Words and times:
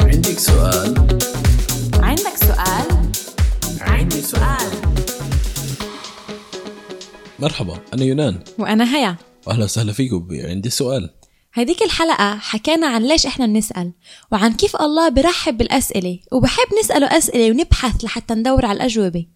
عندك 0.00 0.38
سؤال؟ 0.38 1.08
عندك 1.94 2.36
سؤال؟ 2.36 3.12
عندي 3.80 4.22
سؤال. 4.22 4.70
مرحبا 7.38 7.78
أنا 7.94 8.04
يونان. 8.04 8.38
وأنا 8.58 8.96
هيا. 8.96 9.16
وأهلا 9.46 9.64
وسهلا 9.64 9.92
فيكم 9.92 10.28
عندي 10.32 10.70
سؤال. 10.70 11.10
هديك 11.54 11.82
الحلقة 11.82 12.36
حكينا 12.36 12.86
عن 12.86 13.02
ليش 13.02 13.26
إحنا 13.26 13.46
بنسأل 13.46 13.92
وعن 14.32 14.52
كيف 14.52 14.76
الله 14.76 15.08
برحب 15.08 15.56
بالأسئلة 15.56 16.18
وبحب 16.32 16.66
نسأله 16.80 17.06
أسئلة 17.06 17.50
ونبحث 17.50 18.04
لحتى 18.04 18.34
ندور 18.34 18.66
على 18.66 18.76
الأجوبة. 18.76 19.26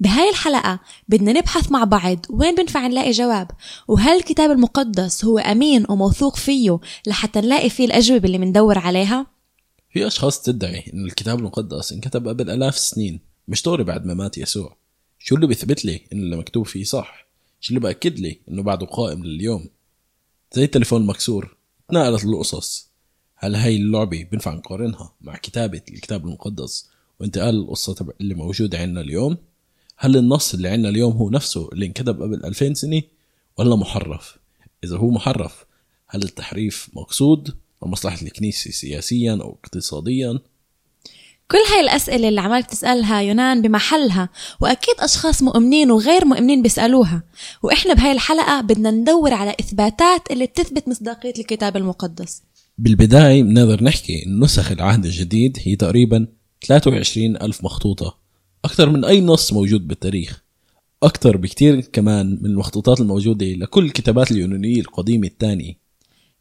بهاي 0.00 0.30
الحلقة 0.30 0.80
بدنا 1.08 1.32
نبحث 1.32 1.72
مع 1.72 1.84
بعض 1.84 2.26
وين 2.30 2.54
بنفع 2.54 2.86
نلاقي 2.86 3.10
جواب 3.10 3.50
وهل 3.88 4.16
الكتاب 4.16 4.50
المقدس 4.50 5.24
هو 5.24 5.38
أمين 5.38 5.86
وموثوق 5.88 6.36
فيه 6.36 6.78
لحتى 7.06 7.40
نلاقي 7.40 7.70
فيه 7.70 7.84
الأجوبة 7.84 8.26
اللي 8.26 8.38
بندور 8.38 8.78
عليها؟ 8.78 9.26
في 9.90 10.06
أشخاص 10.06 10.42
تدعي 10.42 10.90
إن 10.94 11.04
الكتاب 11.04 11.38
المقدس 11.38 11.92
انكتب 11.92 12.28
قبل 12.28 12.50
آلاف 12.50 12.76
السنين 12.76 13.20
مش 13.48 13.62
دوري 13.62 13.84
بعد 13.84 14.06
ما 14.06 14.14
مات 14.14 14.38
يسوع. 14.38 14.76
شو 15.18 15.34
اللي 15.34 15.46
بيثبت 15.46 15.84
لي 15.84 16.00
إن 16.12 16.18
اللي 16.18 16.36
مكتوب 16.36 16.66
فيه 16.66 16.84
صح؟ 16.84 17.26
شو 17.60 17.68
اللي 17.68 17.80
بأكد 17.80 18.18
لي 18.18 18.40
إنه 18.48 18.62
بعده 18.62 18.86
قائم 18.86 19.24
لليوم؟ 19.24 19.68
زي 20.52 20.64
التليفون 20.64 21.00
المكسور 21.00 21.56
اتنقلت 21.90 22.24
القصص. 22.24 22.90
هل 23.36 23.54
هاي 23.54 23.76
اللعبة 23.76 24.24
بينفع 24.24 24.54
نقارنها 24.54 25.12
مع 25.20 25.36
كتابة 25.36 25.82
الكتاب 25.88 26.24
المقدس 26.26 26.88
وانتقال 27.20 27.56
القصة 27.56 28.06
اللي 28.20 28.34
موجودة 28.34 28.78
عندنا 28.78 29.00
اليوم؟ 29.00 29.36
هل 29.98 30.16
النص 30.16 30.54
اللي 30.54 30.68
عندنا 30.68 30.88
اليوم 30.88 31.12
هو 31.12 31.30
نفسه 31.30 31.68
اللي 31.72 31.86
انكتب 31.86 32.22
قبل 32.22 32.44
2000 32.44 32.74
سنة 32.74 33.02
ولا 33.58 33.76
محرف؟ 33.76 34.36
إذا 34.84 34.96
هو 34.96 35.10
محرف 35.10 35.64
هل 36.08 36.22
التحريف 36.22 36.88
مقصود 36.92 37.56
لمصلحة 37.86 38.22
الكنيسة 38.22 38.70
سياسيا 38.70 39.38
أو 39.42 39.58
اقتصاديا؟ 39.64 40.38
كل 41.50 41.58
هاي 41.72 41.80
الأسئلة 41.80 42.28
اللي 42.28 42.40
عمالك 42.40 42.66
تسألها 42.66 43.20
يونان 43.20 43.62
بمحلها 43.62 44.28
وأكيد 44.60 44.94
أشخاص 44.98 45.42
مؤمنين 45.42 45.90
وغير 45.90 46.24
مؤمنين 46.24 46.62
بيسألوها. 46.62 47.22
وإحنا 47.62 47.94
بهاي 47.94 48.12
الحلقة 48.12 48.60
بدنا 48.60 48.90
ندور 48.90 49.34
على 49.34 49.56
إثباتات 49.60 50.30
اللي 50.30 50.46
بتثبت 50.46 50.88
مصداقية 50.88 51.34
الكتاب 51.38 51.76
المقدس. 51.76 52.42
بالبداية 52.78 53.42
بنقدر 53.42 53.84
نحكي 53.84 54.26
إن 54.26 54.40
نسخ 54.40 54.72
العهد 54.72 55.04
الجديد 55.04 55.58
هي 55.62 55.76
تقريبا 55.76 56.26
23 56.66 57.36
ألف 57.36 57.64
مخطوطة. 57.64 58.25
أكثر 58.66 58.90
من 58.90 59.04
أي 59.04 59.20
نص 59.20 59.52
موجود 59.52 59.88
بالتاريخ. 59.88 60.42
أكثر 61.02 61.36
بكتير 61.36 61.80
كمان 61.80 62.38
من 62.42 62.50
المخطوطات 62.50 63.00
الموجودة 63.00 63.46
لكل 63.46 63.84
الكتابات 63.84 64.30
اليونانية 64.30 64.80
القديمة 64.80 65.26
الثانية. 65.26 65.74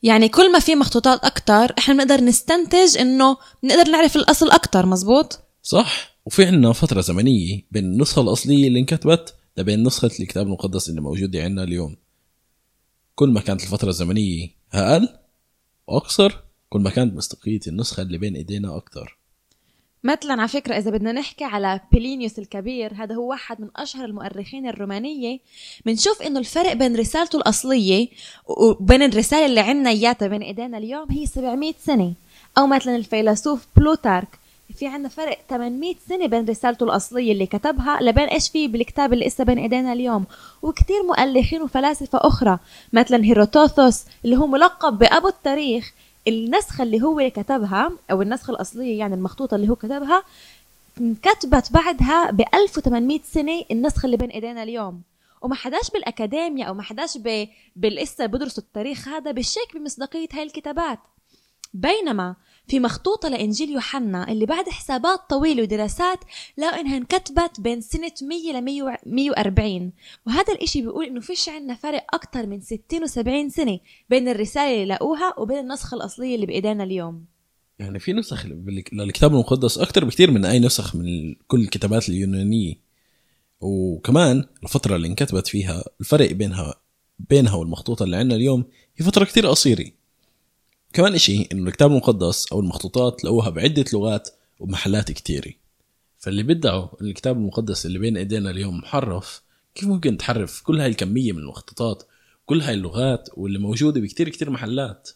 يعني 0.04 0.30
كل 0.30 0.52
ما 0.52 0.60
في 0.60 0.76
مخطوطات 0.76 1.26
أكتر 1.26 1.74
إحنا 1.78 1.94
بنقدر 1.94 2.24
نستنتج 2.24 2.98
إنه 2.98 3.38
بنقدر 3.64 3.92
نعرف 3.92 4.16
الأصل 4.16 4.52
أكتر 4.52 4.86
مزبوط؟ 4.86 5.40
صح. 5.64 6.16
وفي 6.26 6.46
عنا 6.46 6.74
فترة 6.74 7.02
زمنية 7.02 7.62
بين 7.72 7.86
النسخة 7.86 8.22
الأصلية 8.22 8.68
اللي 8.68 8.80
انكتبت 8.80 9.36
لبين 9.58 9.84
نسخة 9.84 10.12
الكتاب 10.20 10.46
المقدس 10.46 10.90
اللي 10.90 11.02
موجودة 11.02 11.44
عندنا 11.44 11.64
اليوم. 11.64 11.96
كل 13.16 13.30
ما 13.30 13.42
كانت 13.42 13.64
الفترة 13.64 13.90
الزمنية 13.90 14.50
أقل 14.74 15.10
وأقصر 15.88 16.38
كل 16.70 16.80
ما 16.80 16.90
كانت 16.90 17.16
مصداقية 17.16 17.60
النسخة 17.68 18.02
اللي 18.02 18.18
بين 18.18 18.36
إيدينا 18.36 18.76
أكتر 18.78 19.15
مثلا 20.06 20.34
على 20.34 20.48
فكرة 20.48 20.78
إذا 20.78 20.92
بدنا 20.92 21.12
نحكي 21.12 21.44
على 21.44 21.80
بيلينيوس 21.92 22.40
الكبير 22.40 22.94
هذا 22.94 23.16
هو 23.16 23.30
واحد 23.30 23.62
من 23.62 23.68
أشهر 23.76 24.06
المؤرخين 24.06 24.68
الرومانية. 24.68 25.40
بنشوف 25.86 26.22
إنه 26.22 26.40
الفرق 26.40 26.74
بين 26.74 26.96
رسالته 26.96 27.38
الأصلية 27.38 28.08
وبين 28.48 29.04
الرسالة 29.04 29.46
اللي 29.46 29.60
عنا 29.60 29.90
إياها 29.90 30.18
بين 30.22 30.42
إيدينا 30.42 30.78
اليوم 30.78 31.12
هي 31.12 31.26
700 31.26 31.74
سنة. 31.86 32.14
أو 32.58 32.68
مثلا 32.68 32.96
الفيلسوف 32.96 33.66
بلوتارك 33.76 34.40
في 34.76 34.88
عنا 34.88 35.10
فرق 35.10 35.40
800 35.50 35.96
سنة 36.10 36.26
بين 36.26 36.46
رسالته 36.46 36.84
الأصلية 36.84 37.32
اللي 37.32 37.46
كتبها 37.46 38.00
لبين 38.02 38.28
إيش 38.28 38.50
في 38.50 38.68
بالكتاب 38.68 39.14
اللي 39.14 39.28
إسا 39.28 39.44
بين 39.44 39.58
إيدينا 39.60 39.94
اليوم. 39.94 40.26
وكتير 40.62 41.04
مؤلفين 41.04 41.62
وفلاسفة 41.62 42.20
أخرى 42.22 42.60
مثلا 42.94 43.24
هيروتوثوس 43.24 44.04
اللي 44.26 44.38
هو 44.38 44.48
ملقب 44.48 44.98
بأبو 44.98 45.28
التاريخ 45.28 45.94
النسخة 46.28 46.84
اللي 46.84 47.02
هو 47.02 47.32
كتبها 47.36 47.92
أو 48.12 48.22
النسخة 48.22 48.52
الأصلية 48.52 49.00
يعني 49.00 49.16
المخطوطة 49.16 49.56
اللي 49.56 49.70
هو 49.70 49.76
كتبها 49.76 50.24
كتبت 51.22 51.72
بعدها 51.72 52.32
ب 52.32 52.42
1800 52.54 53.20
سنة 53.24 53.64
النسخة 53.72 54.06
اللي 54.06 54.18
بين 54.18 54.30
إيدينا 54.30 54.64
اليوم. 54.64 55.02
وما 55.42 55.56
حداش 55.56 55.90
بالأكاديميا 55.92 56.66
أو 56.66 56.74
ما 56.74 56.84
حداش 56.84 57.18
ب... 57.18 57.48
بدرسوا 57.76 58.64
التاريخ 58.64 59.08
هذا 59.08 59.32
بالشك 59.32 59.76
بمصداقية 59.76 60.28
هاي 60.34 60.44
الكتابات. 60.44 61.00
بينما 61.74 62.36
في 62.68 62.80
مخطوطة 62.80 63.30
لإنجيل 63.30 63.70
يوحنا 63.70 64.32
اللي 64.32 64.46
بعد 64.46 64.70
حسابات 64.70 65.20
طويلة 65.30 65.64
ودراسات 65.64 66.20
لقوا 66.58 66.80
إنها 66.80 66.98
انكتبت 66.98 67.62
بين 67.62 67.82
سنة 67.82 68.12
100 68.22 68.60
ل 68.60 68.62
140 69.06 69.92
وهذا 70.28 70.54
الإشي 70.54 70.82
بيقول 70.82 71.06
إنه 71.06 71.20
فيش 71.20 71.50
عنا 71.50 71.76
فرق 71.76 72.06
أكتر 72.14 72.48
من 72.48 72.62
60 72.62 73.04
و 73.04 73.06
70 73.06 73.50
سنة 73.50 73.80
بين 74.10 74.28
الرسالة 74.28 74.84
اللي 74.84 74.94
لقوها 74.94 75.40
وبين 75.40 75.58
النسخة 75.58 75.96
الأصلية 75.96 76.36
اللي 76.36 76.46
بإيدينا 76.46 76.84
اليوم. 76.84 77.26
يعني 77.80 78.00
في 78.00 78.14
نسخ 78.14 78.46
للكتاب 78.94 79.34
المقدس 79.34 79.78
أكتر 79.78 80.06
بكتير 80.06 80.32
من 80.32 80.46
أي 80.46 80.60
نسخ 80.60 80.96
من 80.96 81.36
كل 81.48 81.62
الكتابات 81.62 82.10
اليونانية. 82.10 82.76
وكمان 83.62 84.46
الفترة 84.64 84.96
اللي 84.96 85.08
انكتبت 85.08 85.48
فيها 85.48 85.84
الفرق 86.00 86.32
بينها 86.32 86.74
بينها 87.30 87.56
والمخطوطة 87.56 88.04
اللي 88.04 88.18
عندنا 88.18 88.36
اليوم 88.36 88.66
هي 88.98 89.06
فترة 89.06 89.26
كتير 89.26 89.48
قصيرة. 89.48 89.86
كمان 90.96 91.16
إشي 91.16 91.48
إنه 91.52 91.68
الكتاب 91.68 91.92
المقدس 91.92 92.48
أو 92.52 92.60
المخطوطات 92.60 93.24
لقوها 93.24 93.50
بعدة 93.50 93.86
لغات 93.94 94.30
ومحلات 94.60 95.12
كتيرة. 95.12 95.54
فاللي 96.18 96.44
بيدعوا 96.44 96.88
إن 97.02 97.08
الكتاب 97.08 97.38
المقدس 97.38 97.86
اللي 97.86 98.00
بين 98.00 98.18
إيدينا 98.18 98.50
اليوم 98.50 98.78
محرف 98.78 99.42
كيف 99.76 99.90
ممكن 99.90 100.18
تحرف 100.18 100.62
كل 100.62 100.80
هاي 100.80 100.90
الكمية 100.90 101.32
من 101.32 101.40
المخطوطات 101.40 102.04
كل 102.46 102.62
هاي 102.62 102.74
اللغات 102.74 103.30
واللي 103.34 103.60
موجودة 103.60 104.02
بكتير 104.02 104.30
كتير 104.30 104.50
محلات؟ 104.50 105.10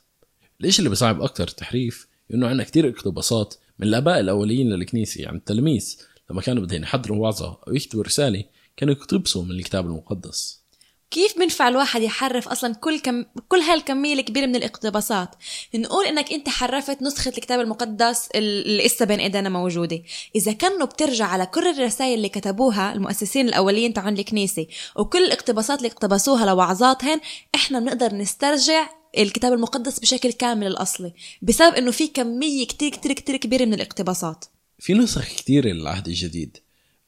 الإشي 0.61 0.79
اللي 0.79 0.89
بصعب 0.89 1.21
أكتر 1.21 1.47
التحريف 1.47 2.07
إنه 2.33 2.47
عنا 2.47 2.63
كتير 2.63 2.89
اقتباسات 2.89 3.55
من 3.79 3.87
الآباء 3.87 4.19
الأوليين 4.19 4.69
للكنيسة 4.69 5.21
يعني 5.21 5.37
التلاميذ 5.37 5.97
لما 6.31 6.41
كانوا 6.41 6.63
بدهم 6.63 6.83
يحضروا 6.83 7.17
وعظة 7.17 7.59
أو 7.67 7.75
يكتبوا 7.75 8.03
رسالة 8.03 8.43
كانوا 8.77 8.93
يقتبسوا 8.93 9.43
من 9.43 9.51
الكتاب 9.51 9.85
المقدس. 9.85 10.63
كيف 11.11 11.37
بينفع 11.37 11.67
الواحد 11.67 12.01
يحرف 12.01 12.47
أصلا 12.47 12.73
كل 12.73 12.99
كم 12.99 13.25
كل 13.47 13.57
هالكمية 13.57 14.13
الكبيرة 14.13 14.45
من 14.45 14.55
الاقتباسات؟ 14.55 15.35
نقول 15.75 16.05
إنك 16.05 16.31
أنت 16.33 16.49
حرفت 16.49 17.01
نسخة 17.01 17.29
الكتاب 17.29 17.59
المقدس 17.59 18.27
اللي 18.35 18.85
لسه 18.85 19.05
بين 19.05 19.19
إيدينا 19.19 19.49
موجودة. 19.49 20.01
إذا 20.35 20.51
كانوا 20.51 20.87
بترجع 20.87 21.25
على 21.25 21.45
كل 21.45 21.67
الرسائل 21.67 22.13
اللي 22.13 22.29
كتبوها 22.29 22.93
المؤسسين 22.93 23.47
الاوليين 23.47 23.93
تاعون 23.93 24.13
الكنيسة 24.13 24.67
وكل 24.95 25.23
الاقتباسات 25.23 25.77
اللي 25.77 25.89
اقتبسوها 25.89 26.45
لوعظاتهن 26.45 27.19
إحنا 27.55 27.79
بنقدر 27.79 28.15
نسترجع 28.15 28.89
الكتاب 29.17 29.53
المقدس 29.53 29.99
بشكل 29.99 30.31
كامل 30.31 30.67
الأصلي 30.67 31.13
بسبب 31.41 31.75
إنه 31.75 31.91
في 31.91 32.07
كمية 32.07 32.67
كتير 32.67 32.89
كتير 32.89 33.13
كتير 33.13 33.37
كبيرة 33.37 33.65
من 33.65 33.73
الاقتباسات. 33.73 34.45
في 34.79 34.93
نسخ 34.93 35.25
كتير 35.35 35.65
للعهد 35.65 36.07
الجديد 36.07 36.57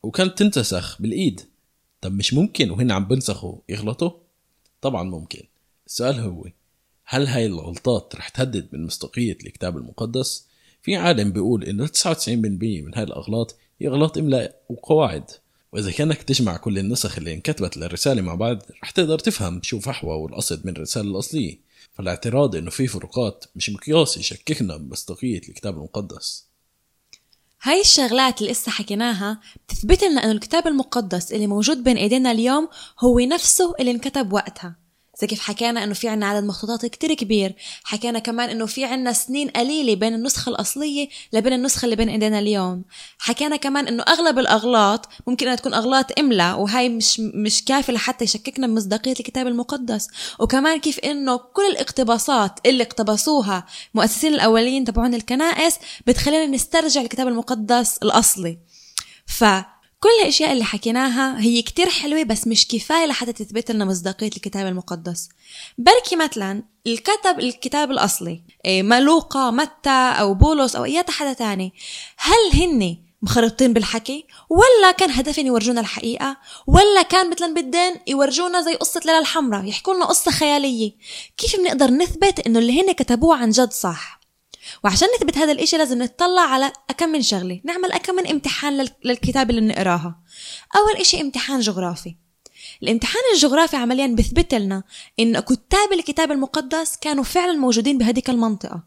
وكانت 0.03 0.37
تنتسخ 0.37 1.01
بالإيد. 1.01 1.50
طب 2.01 2.13
مش 2.13 2.33
ممكن 2.33 2.71
وهن 2.71 2.91
عم 2.91 3.05
بنسخوا 3.05 3.55
يغلطوا؟ 3.69 4.11
طبعا 4.81 5.03
ممكن 5.03 5.43
السؤال 5.87 6.19
هو 6.19 6.45
هل 7.05 7.27
هاي 7.27 7.45
الغلطات 7.45 8.15
رح 8.15 8.29
تهدد 8.29 8.67
من 8.71 8.85
مصداقية 8.85 9.37
الكتاب 9.45 9.77
المقدس؟ 9.77 10.47
في 10.81 10.95
عالم 10.95 11.31
بيقول 11.31 11.63
إنه 11.63 11.87
99% 11.87 12.27
من 12.27 12.95
هاي 12.95 13.03
الأغلاط 13.03 13.55
هي 13.81 13.87
أغلاط 13.87 14.17
إملاء 14.17 14.61
وقواعد 14.69 15.31
وإذا 15.71 15.91
كأنك 15.91 16.23
تجمع 16.23 16.57
كل 16.57 16.79
النسخ 16.79 17.17
اللي 17.17 17.33
انكتبت 17.33 17.77
للرسالة 17.77 18.21
مع 18.21 18.35
بعض 18.35 18.61
رح 18.83 18.91
تقدر 18.91 19.19
تفهم 19.19 19.61
شو 19.63 19.79
فحوى 19.79 20.15
والقصد 20.15 20.65
من 20.65 20.75
الرسالة 20.75 21.11
الأصلية 21.11 21.57
فالاعتراض 21.93 22.55
إنه 22.55 22.69
في 22.69 22.87
فروقات 22.87 23.45
مش 23.55 23.69
مقياس 23.69 24.17
يشككنا 24.17 24.77
بمصداقية 24.77 25.37
الكتاب 25.37 25.75
المقدس 25.75 26.45
هاي 27.63 27.81
الشغلات 27.81 28.41
اللي 28.41 28.51
لسه 28.51 28.71
حكيناها 28.71 29.39
بتثبت 29.67 30.03
لنا 30.03 30.23
إنه 30.23 30.31
الكتاب 30.31 30.67
المقدس 30.67 31.31
اللي 31.31 31.47
موجود 31.47 31.83
بين 31.83 31.97
إيدينا 31.97 32.31
اليوم 32.31 32.67
هو 32.99 33.19
نفسه 33.19 33.73
اللي 33.79 33.91
انكتب 33.91 34.33
وقتها. 34.33 34.80
زي 35.21 35.27
كيف 35.27 35.39
حكينا 35.39 35.83
إنه 35.83 35.93
في 35.93 36.07
عنا 36.07 36.25
عدد 36.25 36.43
مخطوطات 36.43 36.85
كتير 36.85 37.13
كبير. 37.13 37.55
حكينا 37.83 38.19
كمان 38.19 38.49
إنه 38.49 38.65
في 38.65 38.85
عنا 38.85 39.13
سنين 39.13 39.49
قليلة 39.49 39.95
بين 39.95 40.13
النسخة 40.13 40.49
الأصلية 40.49 41.09
لبين 41.33 41.53
النسخة 41.53 41.85
اللي 41.85 41.95
بين 41.95 42.09
إيدينا 42.09 42.39
اليوم. 42.39 42.83
حكينا 43.17 43.55
كمان 43.55 43.87
إنه 43.87 44.03
أغلب 44.03 44.39
الأغلاط 44.39 45.09
ممكن 45.27 45.45
إنها 45.45 45.55
تكون 45.55 45.73
أغلاط 45.73 46.19
املا 46.19 46.53
وهي 46.53 46.89
مش 46.89 47.19
مش 47.19 47.63
كافية 47.63 47.93
لحتى 47.93 48.23
يشككنا 48.23 48.67
بمصداقية 48.67 49.11
الكتاب 49.11 49.47
المقدس. 49.47 50.07
وكمان 50.39 50.79
كيف 50.79 50.99
إنه 50.99 51.37
كل 51.37 51.65
الاقتباسات 51.71 52.59
اللي 52.65 52.83
اقتبسوها 52.83 53.65
مؤسسين 53.93 54.33
الاوليين 54.33 54.85
تبعون 54.85 55.13
الكنائس 55.13 55.75
بتخلينا 56.07 56.45
نسترجع 56.45 57.01
الكتاب 57.01 57.27
المقدس 57.27 57.97
الأصلي. 57.97 58.57
ف 59.25 59.43
كل 60.03 60.09
الأشياء 60.21 60.51
اللي 60.51 60.63
حكيناها 60.63 61.39
هي 61.39 61.61
كتير 61.61 61.89
حلوة 61.89 62.23
بس 62.23 62.47
مش 62.47 62.67
كفاية 62.67 63.05
لحتى 63.05 63.33
تثبت 63.33 63.71
لنا 63.71 63.85
مصداقية 63.85 64.27
الكتاب 64.27 64.67
المقدس. 64.67 65.29
بركي 65.77 66.15
مثلا 66.15 66.63
الكتب 66.87 67.39
الكتاب 67.39 67.91
الأصلي 67.91 68.41
إيه، 68.65 68.83
ما 68.83 68.99
لوقا 68.99 69.51
متى 69.51 69.89
أو 69.89 70.33
بولس 70.33 70.75
أو 70.75 70.83
أي 70.83 71.03
حدا 71.09 71.33
تاني 71.33 71.73
هل 72.17 72.61
هن 72.61 72.97
مخرطين 73.21 73.73
بالحكي؟ 73.73 74.25
ولا 74.49 74.91
كان 74.91 75.11
هدفهم 75.11 75.45
يورجونا 75.45 75.81
الحقيقة؟ 75.81 76.37
ولا 76.67 77.01
كان 77.01 77.29
مثلا 77.29 77.53
بدين 77.53 77.95
يورجونا 78.07 78.61
زي 78.61 78.75
قصة 78.75 79.01
ليلى 79.05 79.19
الحمراء 79.19 79.65
يحكوا 79.65 79.93
لنا 79.93 80.05
قصة 80.05 80.31
خيالية؟ 80.31 80.91
كيف 81.37 81.55
بنقدر 81.55 81.91
نثبت 81.91 82.39
إنه 82.47 82.59
اللي 82.59 82.81
هن 82.81 82.91
كتبوه 82.91 83.35
عن 83.35 83.49
جد 83.49 83.71
صح؟ 83.71 84.20
وعشان 84.83 85.07
نثبت 85.17 85.37
هذا 85.37 85.51
الإشي 85.51 85.77
لازم 85.77 86.03
نطلع 86.03 86.41
على 86.41 86.71
أكم 86.89 87.09
من 87.09 87.21
شغلة. 87.21 87.61
نعمل 87.63 87.91
أكم 87.91 88.15
من 88.15 88.27
امتحان 88.27 88.77
لل- 88.77 88.89
للكتاب 89.03 89.49
اللي 89.49 89.61
بنقراها. 89.61 90.19
أول 90.75 91.01
إشي 91.01 91.21
امتحان 91.21 91.59
جغرافي. 91.59 92.15
الامتحان 92.83 93.21
الجغرافي 93.33 93.77
عمليا 93.77 94.07
بثبت 94.07 94.53
لنا 94.53 94.83
إن 95.19 95.39
كتاب 95.39 95.93
الكتاب 95.93 96.31
المقدس 96.31 96.97
كانوا 97.01 97.23
فعلا 97.23 97.53
موجودين 97.53 97.97
بهذيك 97.97 98.29
المنطقة. 98.29 98.83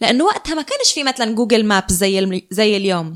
لأنه 0.00 0.24
وقتها 0.24 0.54
ما 0.54 0.62
كانش 0.62 0.92
في 0.94 1.02
مثلا 1.02 1.34
جوجل 1.34 1.64
مابس 1.64 1.92
زي 1.92 2.46
زي 2.50 2.76
اليوم. 2.76 3.14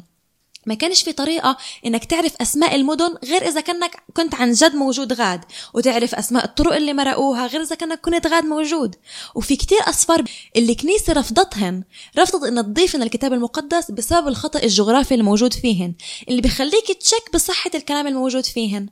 ما 0.67 0.75
كانش 0.75 1.03
في 1.03 1.13
طريقة 1.13 1.57
إنك 1.87 2.05
تعرف 2.05 2.37
أسماء 2.41 2.75
المدن 2.75 3.15
غير 3.25 3.49
إذا 3.49 3.61
كأنك 3.61 4.03
كنت 4.17 4.35
عن 4.35 4.53
جد 4.53 4.75
موجود 4.75 5.13
غاد 5.13 5.45
وتعرف 5.75 6.15
أسماء 6.15 6.45
الطرق 6.45 6.75
اللي 6.75 6.93
مرقوها 6.93 7.47
غير 7.47 7.63
إذا 7.63 7.77
كأنك 7.77 8.01
كنت 8.01 8.27
غاد 8.27 8.45
موجود. 8.45 8.97
وفي 9.35 9.57
كتير 9.57 9.79
أسفار 9.89 10.25
اللي 10.57 10.75
كنيسة 10.75 11.13
رفضتهن 11.13 11.85
رفضت 12.19 12.45
إنها 12.45 12.63
تضيف 12.63 12.97
إن 12.97 13.03
الكتاب 13.03 13.33
المقدس 13.33 13.91
بسبب 13.91 14.29
الخطأ 14.29 14.63
الجغرافي 14.63 15.15
الموجود 15.15 15.53
فيهن 15.53 15.95
اللي 16.29 16.41
بخليك 16.41 16.93
تشك 17.01 17.31
بصحة 17.35 17.71
الكلام 17.75 18.07
الموجود 18.07 18.45
فيهن. 18.45 18.89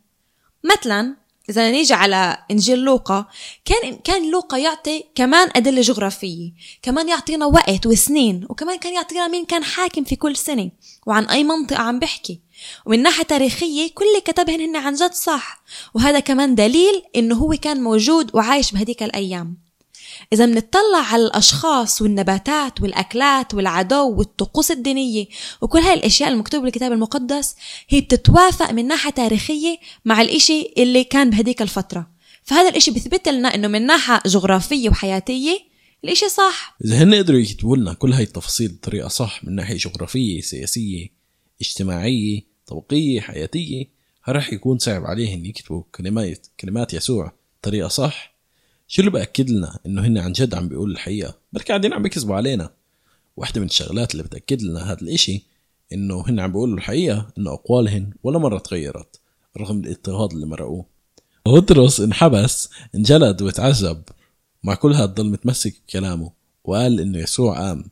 مثلا 0.65 1.17
إذا 1.51 1.71
نيجي 1.71 1.95
على 1.95 2.39
إنجيل 2.51 2.79
لوقا 2.79 3.27
كان 3.65 3.97
كان 3.97 4.31
لوقا 4.31 4.59
يعطي 4.59 5.05
كمان 5.15 5.49
أدلة 5.57 5.81
جغرافية 5.81 6.53
كمان 6.83 7.09
يعطينا 7.09 7.47
وقت 7.47 7.87
وسنين 7.87 8.47
وكمان 8.49 8.79
كان 8.79 8.95
يعطينا 8.95 9.29
مين 9.29 9.45
كان 9.45 9.65
حاكم 9.65 10.05
في 10.05 10.17
كل 10.17 10.37
سنة 10.37 10.71
وعن 11.07 11.25
أي 11.25 11.45
منطقة 11.45 11.83
عم 11.83 11.99
بحكي. 11.99 12.41
ومن 12.87 13.03
ناحية 13.03 13.23
تاريخية 13.23 13.91
كل 13.95 14.05
اللي 14.05 14.21
كتبهن 14.21 14.61
هن 14.61 14.77
عن 14.77 14.95
جد 14.95 15.13
صح. 15.13 15.63
وهذا 15.95 16.21
كمان 16.21 16.55
دليل 16.55 17.03
إنه 17.17 17.35
هو 17.35 17.55
كان 17.63 17.83
موجود 17.83 18.31
وعايش 18.35 18.73
بهديك 18.73 19.03
الأيام. 19.03 19.70
إذا 20.33 20.47
بنطلع 20.47 20.99
على 21.13 21.23
الأشخاص 21.23 22.03
والنباتات 22.03 22.81
والأكلات 22.81 23.55
والعدو 23.55 24.11
والطقوس 24.11 24.71
الدينية 24.71 25.27
وكل 25.61 25.79
هاي 25.79 25.95
الأشياء 25.95 26.29
المكتوبة 26.29 26.65
بالكتاب 26.65 26.93
المقدس 26.93 27.57
هي 27.89 28.01
بتتوافق 28.01 28.71
من 28.71 28.87
ناحية 28.87 29.11
تاريخية 29.11 29.79
مع 30.05 30.21
الإشي 30.21 30.73
اللي 30.79 31.05
كان 31.05 31.31
بهديك 31.31 31.63
الفترة. 31.63 32.11
فهذا 32.43 32.69
الإشي 32.69 32.91
بيثبت 32.91 33.29
لنا 33.29 33.55
إنه 33.55 33.69
من 33.69 33.87
ناحية 33.87 34.21
جغرافية 34.27 34.89
وحياتية 34.89 35.59
الإشي 36.05 36.29
صح. 36.29 36.77
إذا 36.85 37.03
هن 37.03 37.15
قدروا 37.15 37.41
يكتبوا 37.41 37.77
لنا 37.77 37.93
كل 37.93 38.13
هاي 38.13 38.23
التفاصيل 38.23 38.69
بطريقة 38.69 39.09
صح 39.09 39.45
من 39.45 39.55
ناحية 39.55 39.77
جغرافية 39.77 40.41
سياسية 40.41 41.07
اجتماعية 41.61 42.41
طبقية 42.67 43.21
حياتية 43.21 43.85
راح 44.29 44.53
يكون 44.53 44.79
صعب 44.79 45.05
عليهم 45.05 45.45
يكتبوا 45.45 45.83
كلمات 45.95 46.47
كلمات 46.61 46.95
يسوع 46.95 47.33
بطريقة 47.61 47.89
صح. 47.89 48.30
شو 48.93 49.03
اللي 49.03 49.11
بأكد 49.11 49.51
لنا؟ 49.51 49.79
إنه 49.87 50.07
هن 50.07 50.19
عن 50.19 50.33
جد 50.33 50.55
عم 50.55 50.69
بيقولوا 50.69 50.95
الحقيقة. 50.95 51.35
بركي 51.53 51.69
قاعدين 51.69 51.93
عم 51.93 52.03
بيكذبوا 52.03 52.37
علينا. 52.37 52.71
واحدة 53.37 53.61
من 53.61 53.67
الشغلات 53.67 54.13
اللي 54.13 54.23
بتأكد 54.23 54.63
لنا 54.63 54.93
هذا 54.93 55.01
الإشي 55.03 55.47
إنه 55.93 56.25
هن 56.29 56.41
عم 56.41 56.53
بيقولوا 56.53 56.77
الحقيقة 56.77 57.29
إنه 57.39 57.53
أقوالهن 57.53 58.11
ولا 58.23 58.39
مرة 58.39 58.59
تغيرت 58.59 59.21
رغم 59.59 59.79
الاضطهاد 59.79 60.33
اللي 60.33 60.47
مرقوه. 60.47 60.87
بطرس 61.47 62.01
انحبس 62.01 62.71
انجلد 62.95 63.43
وتعذب 63.43 64.03
مع 64.63 64.75
كل 64.75 64.93
هاد 64.93 65.15
ضل 65.15 65.31
متمسك 65.31 65.75
بكلامه 65.87 66.33
وقال 66.65 67.01
إنه 67.01 67.19
يسوع 67.19 67.59
قام. 67.59 67.85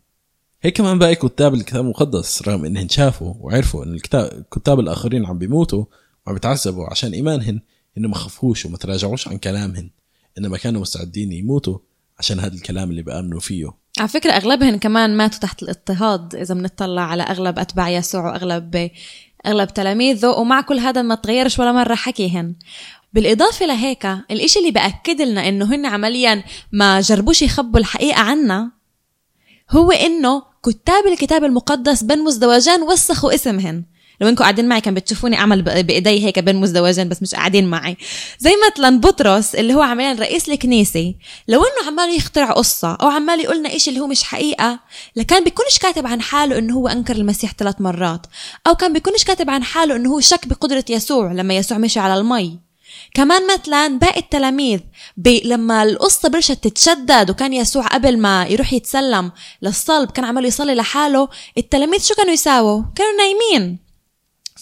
هيك 0.62 0.76
كمان 0.76 0.98
باقي 0.98 1.14
كتاب 1.14 1.54
الكتاب 1.54 1.84
المقدس 1.84 2.48
رغم 2.48 2.64
انهم 2.64 2.88
شافوا 2.88 3.34
وعرفوا 3.40 3.84
إن 3.84 3.94
الكتاب 3.94 4.32
الكتاب 4.38 4.80
الآخرين 4.80 5.26
عم 5.26 5.38
بيموتوا 5.38 5.84
وعم 6.26 6.34
بيتعذبوا 6.34 6.86
عشان 6.90 7.12
إيمانهن 7.12 7.60
إنه 7.98 8.08
ما 8.08 8.14
خافوش 8.14 8.66
وما 8.66 8.76
تراجعوش 8.76 9.28
عن 9.28 9.38
كلامهن. 9.38 9.90
إنما 10.38 10.58
كانوا 10.58 10.80
مستعدين 10.80 11.32
يموتوا 11.32 11.78
عشان 12.18 12.40
هذا 12.40 12.54
الكلام 12.54 12.90
اللي 12.90 13.02
بيامنوا 13.02 13.40
فيه. 13.40 13.70
على 13.98 14.08
فكرة 14.08 14.32
أغلبهن 14.32 14.78
كمان 14.78 15.16
ماتوا 15.16 15.38
تحت 15.38 15.62
الاضطهاد 15.62 16.34
إذا 16.34 16.54
بنطلع 16.54 17.02
على 17.02 17.22
أغلب 17.22 17.58
أتباع 17.58 17.90
يسوع 17.90 18.26
وأغلب 18.26 18.90
أغلب 19.46 19.68
تلاميذه 19.68 20.28
ومع 20.28 20.60
كل 20.60 20.78
هذا 20.78 21.02
ما 21.02 21.14
تغيرش 21.14 21.58
ولا 21.58 21.72
مرة 21.72 21.94
حكيهن. 21.94 22.54
بالإضافة 23.12 23.66
لهيك 23.66 24.06
الإشي 24.30 24.58
اللي 24.58 24.70
بأكد 24.70 25.22
لنا 25.22 25.48
إنه 25.48 25.74
هن 25.74 25.86
عمليا 25.86 26.44
ما 26.72 27.00
جربوش 27.00 27.42
يخبوا 27.42 27.80
الحقيقة 27.80 28.20
عنا 28.20 28.70
هو 29.70 29.90
إنه 29.90 30.42
كتاب 30.64 31.06
الكتاب 31.06 31.44
المقدس 31.44 32.02
بين 32.02 32.24
مزدوجان 32.24 32.82
وسخوا 32.82 33.34
اسمهن. 33.34 33.84
لو 34.20 34.28
انكم 34.28 34.42
قاعدين 34.42 34.68
معي 34.68 34.80
كان 34.80 34.94
بتشوفوني 34.94 35.36
أعمل 35.38 35.62
بإيدي 35.62 36.24
هيك 36.24 36.38
بين 36.38 36.56
مزدوجين 36.56 37.08
بس 37.08 37.22
مش 37.22 37.34
قاعدين 37.34 37.66
معي. 37.66 37.96
زي 38.38 38.52
مثلا 38.70 39.00
بطرس 39.00 39.54
اللي 39.54 39.74
هو 39.74 39.82
عمليا 39.82 40.12
رئيس 40.12 40.48
الكنيسة 40.48 41.14
لو 41.48 41.64
إنه 41.64 41.86
عمال 41.86 42.16
يخترع 42.16 42.50
قصة 42.50 42.94
أو 42.94 43.08
عمال 43.08 43.40
يقول 43.40 43.58
لنا 43.58 43.76
إشي 43.76 43.90
اللي 43.90 44.00
هو 44.00 44.06
مش 44.06 44.22
حقيقة 44.22 44.80
لكان 45.16 45.44
بيكونش 45.44 45.78
كاتب 45.78 46.06
عن 46.06 46.20
حاله 46.20 46.58
إنه 46.58 46.74
هو 46.74 46.88
أنكر 46.88 47.16
المسيح 47.16 47.52
ثلاث 47.58 47.80
مرات 47.80 48.26
أو 48.66 48.74
كان 48.74 48.92
بيكونش 48.92 49.24
كاتب 49.24 49.50
عن 49.50 49.62
حاله 49.64 49.96
إنه 49.96 50.10
هو 50.10 50.20
شك 50.20 50.46
بقدرة 50.48 50.84
يسوع 50.90 51.32
لما 51.32 51.56
يسوع 51.56 51.78
مشي 51.78 52.00
على 52.00 52.20
المي. 52.20 52.58
كمان 53.14 53.42
مثلا 53.54 53.98
باقي 53.98 54.20
التلاميذ 54.20 54.80
بي 55.16 55.42
لما 55.44 55.82
القصة 55.82 56.28
بلشت 56.28 56.64
تتشدد 56.64 57.30
وكان 57.30 57.52
يسوع 57.52 57.86
قبل 57.86 58.18
ما 58.18 58.46
يروح 58.46 58.72
يتسلم 58.72 59.32
للصلب 59.62 60.10
كان 60.10 60.24
عمال 60.24 60.44
يصلي 60.44 60.74
لحاله 60.74 61.28
التلاميذ 61.58 62.00
شو 62.00 62.14
كانوا 62.14 62.32
يساووا؟ 62.32 62.82
كانوا 62.96 63.12
نايمين. 63.18 63.87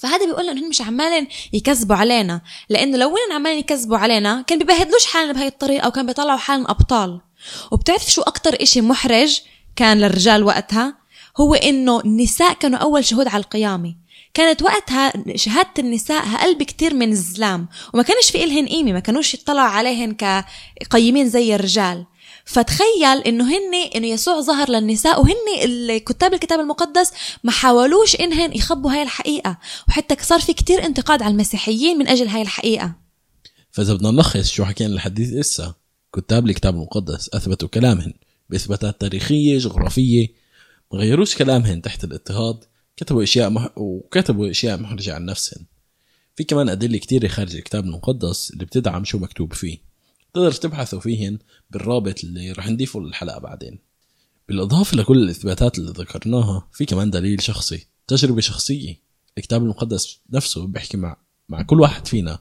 فهذا 0.01 0.27
بيقول 0.27 0.49
انهم 0.49 0.69
مش 0.69 0.81
عمالين 0.81 1.29
يكذبوا 1.53 1.97
علينا. 1.97 2.41
لأنه 2.69 2.97
لو 2.97 3.09
وين 3.09 3.33
عمالين 3.33 3.59
يكذبوا 3.59 3.99
علينا 3.99 4.43
كان 4.47 4.59
بيبهدلوش 4.59 5.05
حالنا 5.05 5.33
بهاي 5.33 5.47
الطريقة 5.47 5.85
أو 5.85 5.91
كان 5.91 6.07
بيطلعوا 6.07 6.39
حالنا 6.39 6.71
أبطال. 6.71 7.21
وبتعرف 7.71 8.11
شو 8.13 8.23
أكتر 8.23 8.63
إشي 8.63 8.81
محرج 8.81 9.41
كان 9.77 10.01
للرجال 10.01 10.45
وقتها؟ 10.45 10.95
هو 11.41 11.55
إنه 11.55 12.01
النساء 12.01 12.53
كانوا 12.53 12.79
أول 12.79 13.05
شهود 13.05 13.29
على 13.29 13.43
القيامة. 13.43 13.95
كانت 14.35 14.63
وقتها 14.63 15.13
شهادة 15.37 15.71
النساء 15.79 16.23
أقل 16.35 16.55
بكتير 16.55 16.95
من 16.95 17.13
الزلام 17.13 17.69
وما 17.95 18.03
كانش 18.03 18.31
في 18.31 18.45
إلهن 18.45 18.67
قيمة 18.67 18.93
ما 18.93 19.01
كانوش 19.01 19.35
يطلعوا 19.35 19.69
عليهن 19.69 20.17
كقيمين 20.81 21.29
زي 21.29 21.55
الرجال. 21.55 22.07
فتخيل 22.47 23.19
إنه 23.27 23.45
هن 23.57 23.75
إنه 23.97 24.07
يسوع 24.07 24.41
ظهر 24.41 24.71
للنساء 24.71 25.21
وهن 25.21 25.35
ال- 25.65 26.05
كتاب 26.05 26.35
الكتاب 26.35 26.61
المقدس 26.61 27.13
ما 27.45 27.51
حاولوش 27.51 28.17
إنهن 28.17 28.53
يخبوا 28.57 28.93
هاي 28.93 29.03
الحقيقة. 29.03 29.59
وحتى 29.89 30.17
صار 30.25 30.41
في 30.41 30.53
كتير 30.53 30.85
انتقاد 30.87 31.23
على 31.23 31.33
المسيحيين 31.33 31.99
من 31.99 32.09
أجل 32.09 32.29
هاي 32.29 32.43
الحقيقة. 32.43 32.95
فإذا 33.71 33.95
بدنا 33.95 34.11
نلخص 34.11 34.51
شو 34.51 34.65
حكينا 34.65 34.95
لحديث 34.95 35.33
إسا 35.33 35.75
كتاب 36.17 36.47
الكتاب 36.49 36.75
المقدس 36.75 37.31
أثبتوا 37.35 37.69
كلامهن 37.69 38.13
بإثباتات 38.51 39.01
تاريخية 39.01 39.59
جغرافية 39.59 40.29
ما 40.93 40.99
غيروش 40.99 41.35
كلامهن 41.37 41.83
تحت 41.83 42.05
الاضطهاد 42.05 42.65
كتبوا 42.97 43.23
أشياء 43.23 43.51
مح... 43.51 43.69
وكتبوا 43.77 44.51
أشياء 44.51 44.79
محرجة 44.79 45.15
عن 45.15 45.25
نفسهن. 45.25 45.65
في 46.37 46.45
كمان 46.45 46.69
أدلة 46.69 46.99
كتير 46.99 47.29
خارج 47.29 47.57
الكتاب 47.57 47.85
المقدس 47.85 48.51
اللي 48.51 48.65
بتدعم 48.65 49.05
شو 49.05 49.19
مكتوب 49.19 49.53
فيه. 49.53 49.79
تقدر 50.37 50.53
تبحثوا 50.53 51.01
فيهن 51.01 51.39
بالرابط 51.71 52.25
اللي 52.25 52.53
رح 52.53 52.69
نضيفه 52.69 53.01
للحلقة 53.01 53.39
بعدين. 53.39 53.79
بالإضافة 54.49 54.97
لكل 54.97 55.19
الإثباتات 55.23 55.79
اللي 55.79 55.91
ذكرناها 55.91 56.69
في 56.73 56.85
كمان 56.85 57.11
دليل 57.11 57.43
شخصي 57.43 57.87
تجربة 58.07 58.41
شخصية. 58.41 58.97
الكتاب 59.39 59.63
المقدس 59.63 60.21
نفسه 60.31 60.67
بيحكي 60.67 60.97
مع 60.97 61.17
مع 61.49 61.63
كل 61.63 61.81
واحد 61.81 62.07
فينا 62.07 62.39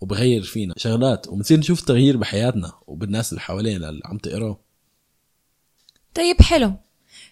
وبغير 0.00 0.42
فينا 0.42 0.74
شغلات 0.76 1.28
وبنصير 1.28 1.58
نشوف 1.58 1.80
تغيير 1.80 2.16
بحياتنا 2.16 2.72
وبالناس 2.86 3.32
اللي 3.32 3.40
حوالينا 3.40 3.88
اللي 3.88 4.02
عم 4.04 4.18
تقراه. 4.18 4.60
طيب 6.14 6.42
حلو. 6.42 6.72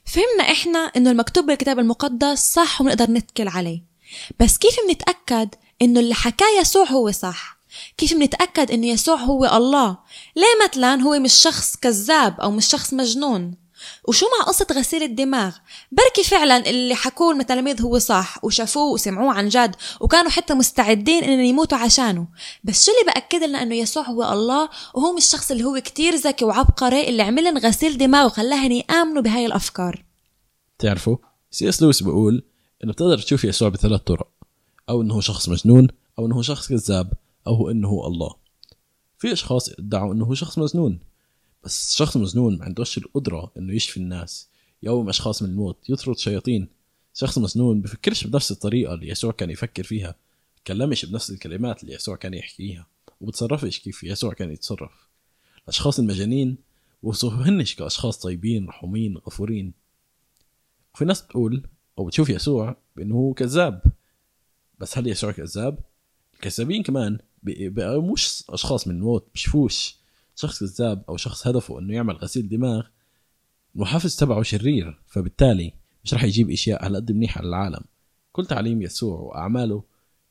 فهمنا 0.05 0.53
إحنا 0.53 0.79
إنه 0.79 1.11
المكتوب 1.11 1.47
بالكتاب 1.47 1.79
المقدس 1.79 2.39
صح 2.39 2.81
وبنقدر 2.81 3.11
نتكل 3.11 3.49
عليه. 3.49 3.83
بس 4.41 4.59
كيف 4.59 4.77
بنتأكد 4.89 5.55
إنه 5.83 6.01
اللي 6.01 6.15
حكاه 6.15 6.61
يسوع 6.61 6.85
هو 6.85 7.11
صح؟ 7.11 7.64
كيف 7.99 8.15
بنتاكد 8.15 8.71
انه 8.71 8.87
يسوع 8.87 9.17
هو 9.17 9.45
الله؟ 9.47 9.99
ليه 10.37 10.69
مثلا 10.69 11.03
هو 11.03 11.19
مش 11.19 11.33
شخص 11.33 11.77
كذاب 11.77 12.41
أو 12.41 12.51
مش 12.51 12.67
شخص 12.67 12.95
مجنون. 12.95 13.65
وشو 14.09 14.27
مع 14.27 14.47
قصة 14.47 14.67
غسيل 14.73 15.03
الدماغ؟ 15.03 15.57
بركي 15.93 16.25
فعلا 16.25 16.71
اللي 16.71 16.95
حكوه 16.95 17.41
التلاميذ 17.41 17.83
هو 17.83 17.99
صح 17.99 18.45
وشافوه 18.45 18.93
وسمعوه 18.93 19.33
عن 19.33 19.49
جد 19.49 19.77
وكانوا 20.01 20.31
حتى 20.31 20.55
مستعدين 20.55 21.25
إنهم 21.25 21.41
يموتوا 21.41 21.79
عشانه. 21.79 22.27
بس 22.65 22.87
شو 22.87 22.93
اللي 22.93 23.13
بأكد 23.13 23.43
لنا 23.43 23.63
إنه 23.63 23.75
يسوع 23.75 24.03
هو 24.03 24.33
الله؟ 24.33 24.69
وهو 24.95 25.17
مش 25.17 25.25
الشخص 25.25 25.51
اللي 25.51 25.65
هو 25.65 25.81
كتير 25.81 26.15
ذكي 26.15 26.45
وعبقري 26.45 27.09
اللي 27.09 27.23
عملن 27.23 27.59
غسيل 27.59 27.99
دماغ 27.99 28.27
وخلاهن 28.27 28.73
يآمنوا 28.73 29.23
بهاي 29.23 29.47
الأفكار. 29.47 30.05
تعرفوا 30.79 31.17
سي 31.51 31.69
إس 31.69 31.83
لويس 31.83 32.03
بيقول 32.03 32.45
إنه 32.85 32.93
بتقدر 32.93 33.19
تشوف 33.19 33.45
يسوع 33.45 33.69
بثلاث 33.69 34.01
طرق. 34.01 34.29
أو 34.89 35.03
إنه 35.03 35.15
هو 35.15 35.21
شخص 35.21 35.49
مجنون 35.49 35.89
أو 36.19 36.27
إنه 36.27 36.37
هو 36.37 36.43
شخص 36.43 36.69
كذاب 36.69 37.13
أو 37.47 37.69
هو 37.69 38.07
الله. 38.07 38.35
في 39.19 39.33
أشخاص 39.33 39.69
ادعوا 39.69 40.15
هو 40.15 40.35
شخص 40.35 40.59
مجنون 40.59 41.01
بس 41.65 41.95
شخص 41.95 42.17
مجنون 42.17 42.59
ما 42.59 42.65
عندوش 42.65 42.99
القدرة 42.99 43.53
إنه 43.59 43.75
يشفي 43.75 43.97
الناس. 43.97 44.49
يقوم 44.83 45.09
أشخاص 45.09 45.43
من 45.43 45.49
الموت 45.49 45.91
يطرد 45.91 46.19
شياطين. 46.19 46.69
شخص 47.15 47.39
مجنون 47.39 47.81
بفكرش 47.81 48.27
بنفس 48.27 48.51
الطريقة 48.51 48.95
اللي 48.95 49.09
يسوع 49.09 49.33
كان 49.33 49.51
يفكر 49.51 49.83
فيها. 49.83 50.15
بتكلمش 50.57 51.05
بنفس 51.05 51.31
الكلمات 51.31 51.83
اللي 51.83 51.95
يسوع 51.95 52.17
كان 52.17 52.35
يحكيها 52.35 52.87
وبتصرفش 53.21 53.79
كيف 53.79 54.05
يسوع 54.05 54.33
كان 54.33 54.51
يتصرف. 54.51 55.09
الأشخاص 55.65 55.99
المجانين 55.99 56.57
وصفهنش 57.03 57.75
كأشخاص 57.75 58.19
طيبين 58.19 58.69
رحومين 58.69 59.19
غفورين. 59.19 59.73
وفي 60.95 61.05
ناس 61.05 61.23
بتقول 61.23 61.63
أو 61.99 62.05
بتشوف 62.05 62.29
يسوع 62.29 62.77
بأنه 62.97 63.15
هو 63.15 63.35
كذاب. 63.35 63.83
بس 64.79 64.99
هل 64.99 65.07
يسوع 65.07 65.33
كذاب؟ 65.33 65.79
الكذابين 66.35 66.83
كمان 66.83 67.19
مش 68.13 68.45
أشخاص 68.49 68.89
من 68.89 68.95
الموت 68.95 69.27
بشفوش 69.35 69.97
شخص 70.37 70.61
كذاب 70.61 71.05
أو 71.09 71.17
شخص 71.17 71.47
هدفه 71.47 71.79
أنه 71.79 71.95
يعمل 71.95 72.17
غسيل 72.17 72.49
دماغ 72.49 72.87
المحفز 73.77 74.17
تبعه 74.17 74.43
شرير 74.43 74.99
فبالتالي 75.07 75.73
مش 76.05 76.15
رح 76.15 76.25
يجيب 76.25 76.51
إشياء 76.51 76.85
على 76.85 76.99
قد 76.99 77.13
منيحة 77.13 77.43
للعالم. 77.43 77.85
كل 78.33 78.47
تعليم 78.47 78.83
يسوع 78.83 79.21
وأعماله 79.21 79.83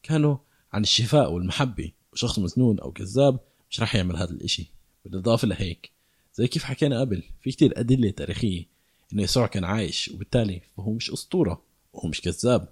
كانوا 0.03 0.37
عن 0.73 0.81
الشفاء 0.81 1.31
والمحبة. 1.31 1.91
وشخص 2.13 2.39
مجنون 2.39 2.79
أو 2.79 2.91
كذاب 2.91 3.39
مش 3.69 3.81
رح 3.81 3.95
يعمل 3.95 4.15
هذا 4.17 4.31
الإشي. 4.31 4.71
بالإضافة 5.05 5.47
لهيك 5.47 5.91
زي 6.35 6.47
كيف 6.47 6.63
حكينا 6.63 6.99
قبل 6.99 7.23
في 7.41 7.51
كتير 7.51 7.79
أدلة 7.79 8.09
تاريخية 8.09 8.65
إنه 9.13 9.23
يسوع 9.23 9.47
كان 9.47 9.63
عايش 9.63 10.07
وبالتالي 10.13 10.61
فهو 10.77 10.93
مش 10.93 11.11
أسطورة 11.11 11.61
وهو 11.93 12.09
مش 12.09 12.21
كذاب. 12.21 12.69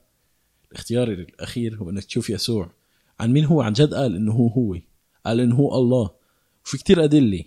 الاختيار 0.72 1.08
الأخير 1.08 1.76
هو 1.78 1.90
إنك 1.90 2.04
تشوف 2.04 2.30
يسوع 2.30 2.72
عن 3.22 3.32
مين 3.34 3.46
هو؟ 3.46 3.62
عن 3.62 3.74
جد 3.74 3.94
قال 3.94 4.16
إنه 4.16 4.32
هو 4.32 4.48
هو. 4.48 4.78
قال 5.26 5.40
إنه 5.40 5.56
هو 5.56 5.76
الله. 5.76 6.10
وفي 6.66 6.78
كتير 6.78 7.04
أدلة. 7.04 7.44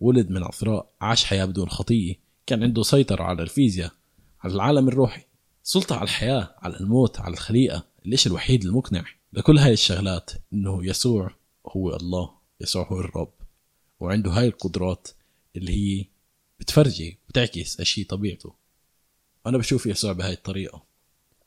ولد 0.00 0.30
من 0.30 0.42
عذراء 0.42 0.90
عاش 1.00 1.24
حياة 1.24 1.44
بدون 1.44 1.68
خطيه 1.68 2.14
كان 2.46 2.62
عنده 2.62 2.82
سيطرة 2.82 3.22
على 3.22 3.42
الفيزياء 3.42 3.92
على 4.40 4.54
العالم 4.54 4.88
الروحي. 4.88 5.22
سلطة 5.62 5.96
على 5.96 6.04
الحياة 6.04 6.54
على 6.58 6.80
الموت 6.80 7.20
على 7.20 7.32
الخليقة. 7.32 7.86
الإشي 8.06 8.28
الوحيد 8.28 8.64
المقنع 8.64 9.04
لكل 9.32 9.58
هاي 9.58 9.72
الشغلات 9.72 10.30
إنه 10.52 10.86
يسوع 10.86 11.34
هو 11.76 11.96
الله 11.96 12.30
يسوع 12.60 12.88
هو 12.92 13.00
الرب. 13.00 13.32
وعنده 14.00 14.30
هاي 14.30 14.46
القدرات 14.46 15.08
اللي 15.56 15.72
هي 15.72 16.04
بتفرجي 16.60 17.18
بتعكس 17.28 17.80
أشي 17.80 18.04
طبيعته. 18.04 18.54
أنا 19.46 19.58
بشوف 19.58 19.86
يسوع 19.86 20.12
بهاي 20.12 20.32
الطريقة. 20.32 20.93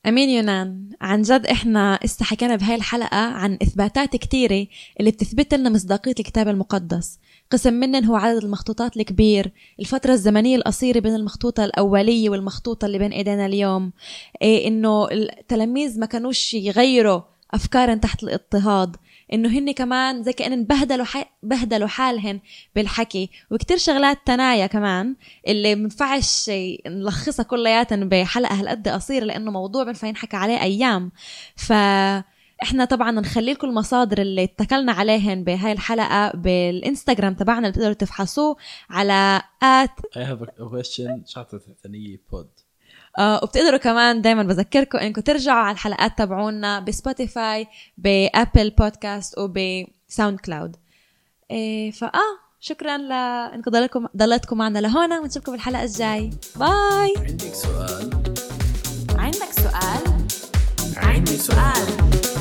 أمين 0.05 0.29
يونان 0.29 0.89
عن 1.01 1.21
جد 1.21 1.45
إحنا 1.45 1.93
استحكينا 2.05 2.55
بهاي 2.55 2.75
الحلقة 2.75 3.17
عن 3.17 3.57
إثباتات 3.61 4.15
كتيرة 4.15 4.67
اللي 4.99 5.11
بتثبت 5.11 5.53
لنا 5.53 5.69
مصداقية 5.69 6.15
الكتاب 6.19 6.47
المقدس. 6.47 7.19
قسم 7.51 7.73
منن 7.73 8.05
هو 8.05 8.15
عدد 8.15 8.43
المخطوطات 8.43 8.97
الكبير 8.97 9.51
الفترة 9.79 10.13
الزمنية 10.13 10.55
القصيرة 10.55 10.99
بين 10.99 11.15
المخطوطة 11.15 11.65
الأولية 11.65 12.29
والمخطوطة 12.29 12.85
اللي 12.85 12.97
بين 12.97 13.11
إيدينا 13.11 13.45
اليوم. 13.45 13.91
إيه 14.41 14.67
إنه 14.67 15.07
التلاميذ 15.11 15.99
ما 15.99 16.05
كانوش 16.05 16.53
يغيروا 16.53 17.21
أفكارا 17.53 17.95
تحت 17.95 18.23
الاضطهاد. 18.23 18.95
إنه 19.33 19.49
هن 19.49 19.71
كمان 19.71 20.23
زي 20.23 20.33
كأن 20.33 20.63
بهدلوا 20.63 21.05
حي... 21.05 21.25
بهدلوا 21.43 21.87
حالهن 21.87 22.39
بالحكي. 22.75 23.29
وكتير 23.51 23.77
شغلات 23.77 24.17
تنايا 24.25 24.67
كمان 24.67 25.15
اللي 25.47 25.75
منفعش 25.75 26.51
نلخصها 26.87 27.43
كلياتها 27.43 27.97
بحلقة 27.97 28.59
هالقد 28.59 28.87
قصيرة 28.87 29.25
لأنه 29.25 29.51
موضوع 29.51 29.83
بنفع 29.83 30.07
ينحكى 30.07 30.37
عليه 30.37 30.61
أيام. 30.61 31.11
ف 31.55 31.73
إحنا 32.63 32.85
طبعا 32.85 33.11
نخلي 33.11 33.53
لكم 33.53 33.67
المصادر 33.67 34.21
اللي 34.21 34.43
اتكلنا 34.43 34.91
عليهن 34.91 35.43
بهاي 35.43 35.71
الحلقة 35.71 36.31
بالإنستغرام 36.31 37.33
تبعنا 37.33 37.59
اللي 37.59 37.71
بتقدروا 37.71 37.93
تفحصوه 37.93 38.57
على 38.89 39.41
ات 39.63 39.89
I 39.99 40.19
have 40.19 40.43
a 40.47 40.63
question. 40.63 41.25
شاطرة 41.25 41.61
ثانية 41.83 42.21
بود 42.31 42.49
آه 43.17 43.39
وبتقدروا 43.43 43.77
كمان 43.77 44.21
دايما 44.21 44.43
بذكركم 44.43 44.97
إنكم 44.97 45.21
ترجعوا 45.21 45.59
على 45.59 45.73
الحلقات 45.73 46.17
تبعونا 46.17 46.79
ب 46.79 46.90
Spotify 46.90 47.67
ب 47.97 48.09
Apple 48.09 48.69
Podcast 48.69 49.22
وب 49.22 49.37
SoundCloud 49.37 50.75
إيه 51.51 51.91
فآه 51.91 52.47
شكرا 52.59 52.97
لانكم 52.97 53.71
ضلتكم 53.71 54.07
ضلتكم 54.17 54.57
معنا 54.57 54.79
لهون. 54.79 55.13
ونشوفكم 55.13 55.51
بالحلقة 55.51 55.83
الجاي. 55.83 56.29
bye. 56.55 57.13
عندك 57.17 57.53
سؤال؟ 57.53 58.09
عندك 59.17 59.51
سؤال؟ 59.51 60.27
عندي 60.97 61.37
سؤال. 61.37 62.36